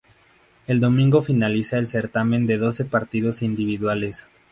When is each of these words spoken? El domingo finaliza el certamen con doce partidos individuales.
El 0.65 0.79
domingo 0.79 1.21
finaliza 1.21 1.77
el 1.77 1.85
certamen 1.87 2.47
con 2.47 2.59
doce 2.59 2.85
partidos 2.85 3.43
individuales. 3.43 4.25